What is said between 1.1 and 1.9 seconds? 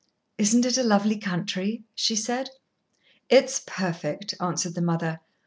country?"